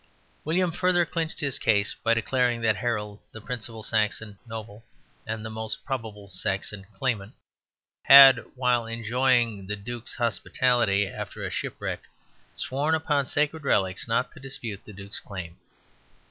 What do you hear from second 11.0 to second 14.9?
after a shipwreck, sworn upon sacred relics not to dispute